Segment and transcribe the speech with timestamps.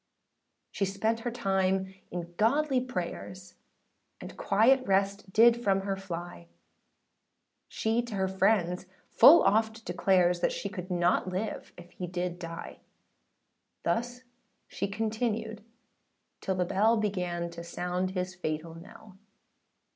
[0.01, 0.03] â
[0.71, 3.53] She spent her time in godly prayers,
[4.19, 6.47] And quiet rest did from her fly;
[7.67, 12.79] She to her friends full oft declares, She could not live if he did die:
[13.83, 14.23] Thus
[14.67, 15.63] she continued
[16.41, 19.19] till the bell, Began to sound his fatal knell.